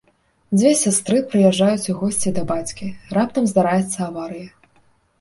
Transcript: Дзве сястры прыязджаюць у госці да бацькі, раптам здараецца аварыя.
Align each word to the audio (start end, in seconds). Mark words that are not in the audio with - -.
Дзве 0.59 0.71
сястры 0.83 1.19
прыязджаюць 1.33 1.89
у 1.95 1.97
госці 2.01 2.29
да 2.41 2.47
бацькі, 2.55 2.93
раптам 3.21 3.43
здараецца 3.55 3.97
аварыя. 4.11 4.47